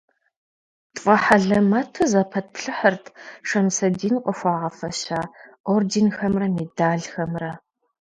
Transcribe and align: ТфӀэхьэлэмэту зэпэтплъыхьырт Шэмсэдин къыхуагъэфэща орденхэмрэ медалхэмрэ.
ТфӀэхьэлэмэту 0.93 2.05
зэпэтплъыхьырт 2.11 3.05
Шэмсэдин 3.47 4.15
къыхуагъэфэща 4.23 5.19
орденхэмрэ 5.71 6.47
медалхэмрэ. 6.55 7.51